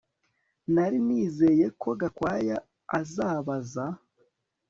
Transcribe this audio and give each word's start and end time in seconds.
Nari 0.73 0.97
nizeye 1.07 1.65
ko 1.81 1.89
Gakwaya 1.99 2.57
azabaza 2.99 3.85